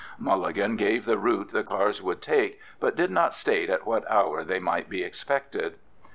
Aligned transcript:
Mulligan 0.17 0.77
gave 0.77 1.05
the 1.05 1.19
route 1.19 1.49
the 1.51 1.63
cars 1.63 2.01
would 2.01 2.23
take, 2.23 2.59
but 2.79 2.95
did 2.95 3.11
not 3.11 3.35
state 3.35 3.69
at 3.69 3.85
what 3.85 4.03
hour 4.09 4.43
they 4.43 4.57
might 4.59 4.89
be 4.89 5.03
expected. 5.03 5.75